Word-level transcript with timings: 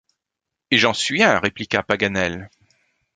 Et 0.71 0.79
j’en 0.79 0.95
suis 0.95 1.21
un, 1.21 1.37
répliqua 1.39 1.83
Paganel. 1.83 2.49